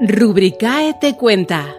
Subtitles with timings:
[0.00, 1.74] Rubricae te cuenta.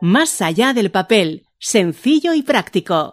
[0.00, 3.12] Más allá del papel, sencillo y práctico.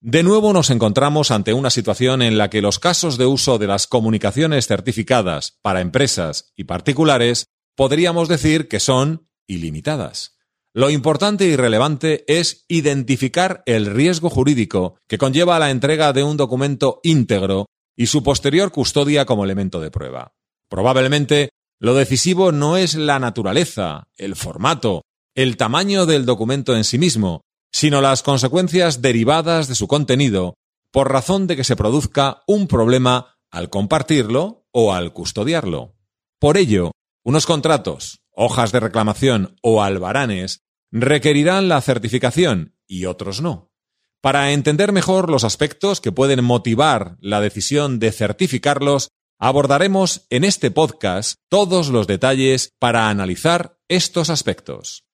[0.00, 3.68] De nuevo nos encontramos ante una situación en la que los casos de uso de
[3.68, 7.46] las comunicaciones certificadas para empresas y particulares
[7.76, 10.36] podríamos decir que son ilimitadas.
[10.74, 16.38] Lo importante y relevante es identificar el riesgo jurídico que conlleva la entrega de un
[16.38, 20.32] documento íntegro y su posterior custodia como elemento de prueba.
[20.70, 25.02] Probablemente lo decisivo no es la naturaleza, el formato,
[25.34, 30.54] el tamaño del documento en sí mismo, sino las consecuencias derivadas de su contenido
[30.90, 35.94] por razón de que se produzca un problema al compartirlo o al custodiarlo.
[36.38, 36.92] Por ello,
[37.24, 40.60] unos contratos, hojas de reclamación o albaranes
[40.92, 43.72] requerirán la certificación y otros no.
[44.20, 50.70] Para entender mejor los aspectos que pueden motivar la decisión de certificarlos, abordaremos en este
[50.70, 55.04] podcast todos los detalles para analizar estos aspectos.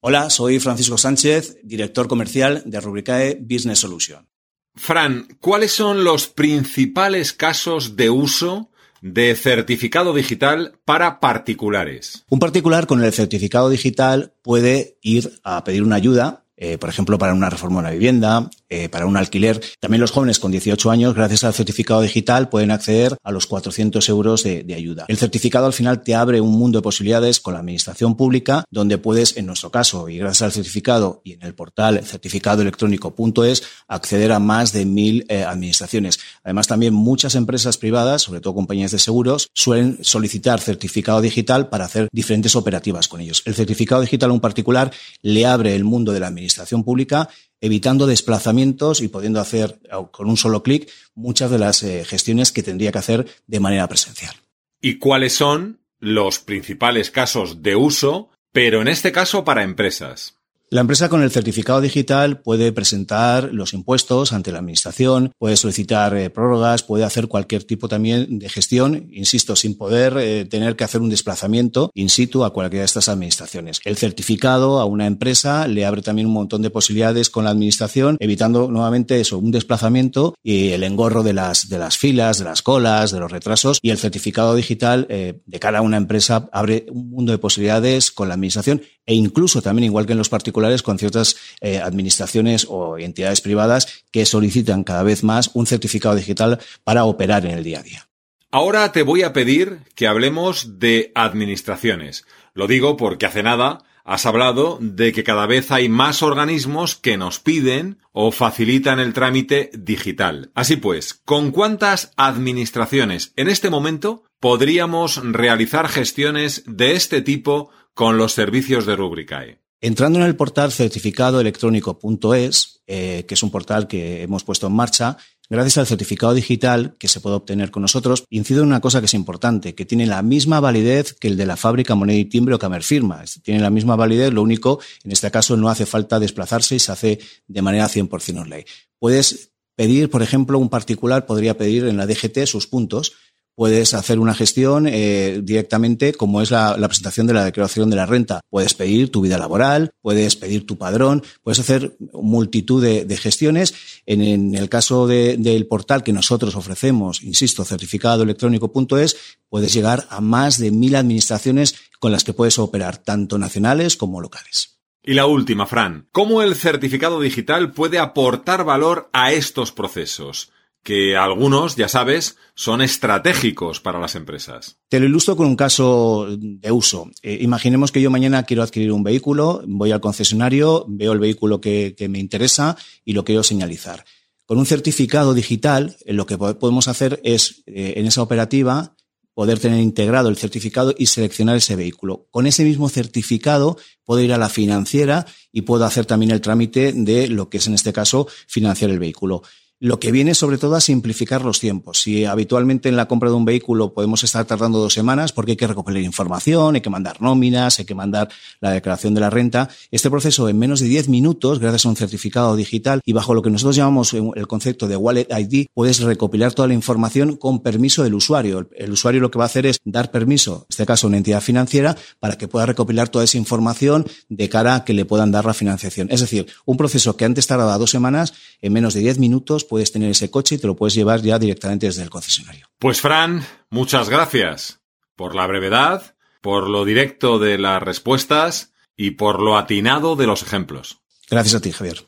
[0.00, 4.30] Hola, soy Francisco Sánchez, director comercial de Rubricae Business Solution.
[4.76, 8.67] Fran, ¿cuáles son los principales casos de uso
[9.00, 12.24] de certificado digital para particulares?
[12.28, 17.18] Un particular con el certificado digital puede ir a pedir una ayuda eh, por ejemplo,
[17.18, 19.60] para una reforma de una vivienda, eh, para un alquiler.
[19.80, 24.08] También los jóvenes con 18 años, gracias al certificado digital, pueden acceder a los 400
[24.08, 25.04] euros de, ayuda.
[25.08, 28.98] El certificado al final te abre un mundo de posibilidades con la administración pública, donde
[28.98, 34.40] puedes, en nuestro caso, y gracias al certificado y en el portal certificadoelectrónico.es, acceder a
[34.40, 36.18] más de mil eh, administraciones.
[36.42, 41.84] Además, también muchas empresas privadas, sobre todo compañías de seguros, suelen solicitar certificado digital para
[41.84, 43.42] hacer diferentes operativas con ellos.
[43.44, 44.90] El certificado digital en particular
[45.22, 47.28] le abre el mundo de la administración administración pública,
[47.60, 52.62] evitando desplazamientos y pudiendo hacer con un solo clic muchas de las eh, gestiones que
[52.62, 54.34] tendría que hacer de manera presencial.
[54.80, 60.37] ¿Y cuáles son los principales casos de uso, pero en este caso para empresas?
[60.70, 66.14] La empresa con el certificado digital puede presentar los impuestos ante la administración, puede solicitar
[66.14, 70.84] eh, prórrogas, puede hacer cualquier tipo también de gestión, insisto, sin poder eh, tener que
[70.84, 73.80] hacer un desplazamiento in situ a cualquiera de estas administraciones.
[73.86, 78.18] El certificado a una empresa le abre también un montón de posibilidades con la administración,
[78.20, 83.20] evitando nuevamente eso, un desplazamiento y el engorro de las, filas, de las colas, de
[83.20, 83.78] los retrasos.
[83.80, 88.10] Y el certificado digital eh, de cara a una empresa abre un mundo de posibilidades
[88.10, 92.66] con la administración e incluso también, igual que en los particulares, con ciertas eh, administraciones
[92.68, 97.64] o entidades privadas que solicitan cada vez más un certificado digital para operar en el
[97.64, 98.08] día a día.
[98.50, 102.24] Ahora te voy a pedir que hablemos de administraciones.
[102.54, 107.18] Lo digo porque hace nada has hablado de que cada vez hay más organismos que
[107.18, 110.50] nos piden o facilitan el trámite digital.
[110.54, 118.16] Así pues, ¿con cuántas administraciones en este momento podríamos realizar gestiones de este tipo con
[118.16, 119.58] los servicios de Rubricae.
[119.80, 125.16] Entrando en el portal certificadoelectrónico.es, eh, que es un portal que hemos puesto en marcha,
[125.48, 129.06] gracias al certificado digital que se puede obtener con nosotros, incido en una cosa que
[129.06, 132.56] es importante, que tiene la misma validez que el de la fábrica moneda y timbre
[132.56, 133.22] o camer firma.
[133.42, 136.90] Tiene la misma validez, lo único, en este caso, no hace falta desplazarse y se
[136.90, 138.66] hace de manera 100% online.
[138.98, 143.12] Puedes pedir, por ejemplo, un particular podría pedir en la DGT sus puntos,
[143.58, 148.06] puedes hacer una gestión eh, directamente como es la, presentación de la declaración de la
[148.06, 148.40] renta.
[148.50, 153.74] Puedes pedir tu vida laboral, puedes pedir tu padrón, puedes hacer multitud de, gestiones.
[154.06, 159.16] En, el caso del portal que nosotros ofrecemos, insisto, certificado electrónico.es,
[159.48, 164.20] puedes llegar a más de mil administraciones con las que puedes operar, tanto nacionales como
[164.20, 164.78] locales.
[165.02, 170.52] Y la última, Fran, ¿cómo el certificado digital puede aportar valor a estos procesos?
[170.88, 174.78] Que algunos, ya sabes, son estratégicos para las empresas.
[174.88, 177.10] Te lo ilustro con un caso de uso.
[177.22, 181.60] Eh, imaginemos que yo mañana quiero adquirir un vehículo, voy al concesionario, veo el vehículo
[181.60, 184.06] que, me interesa y lo quiero señalizar.
[184.46, 188.96] Con un certificado digital, eh, lo que podemos hacer es, eh, en esa operativa,
[189.34, 192.28] poder tener integrado el certificado y seleccionar ese vehículo.
[192.30, 196.94] Con ese mismo certificado puedo ir a la financiera y puedo hacer también el trámite
[196.94, 199.42] de lo que es en este caso financiar el vehículo.
[199.80, 202.00] Lo que viene sobre todo a simplificar los tiempos.
[202.02, 205.56] Si habitualmente en la compra de un vehículo podemos estar tardando dos semanas porque hay
[205.56, 208.28] que recopilar información, hay que mandar nóminas, hay que mandar
[208.60, 211.94] la declaración de la renta, este proceso en menos de 10 minutos, gracias a un
[211.94, 216.54] certificado digital y bajo lo que nosotros llamamos el concepto de Wallet ID, puedes recopilar
[216.54, 218.68] toda la información con permiso del usuario.
[218.74, 221.18] El usuario lo que va a hacer es dar permiso, en este caso a una
[221.18, 225.30] entidad financiera, para que pueda recopilar toda esa información de cara a que le puedan
[225.30, 226.08] dar la financiación.
[226.10, 229.92] Es decir, un proceso que antes tardaba dos semanas, en menos de 10 minutos puedes
[229.92, 232.66] tener ese coche y te lo puedes llevar ya directamente desde el concesionario.
[232.78, 234.80] Pues Fran, muchas gracias
[235.14, 240.42] por la brevedad, por lo directo de las respuestas y por lo atinado de los
[240.42, 241.00] ejemplos.
[241.30, 242.06] Gracias a ti, Javier.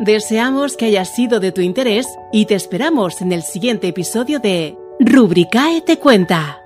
[0.00, 4.76] Deseamos que haya sido de tu interés y te esperamos en el siguiente episodio de
[4.98, 6.63] Rubricae te cuenta.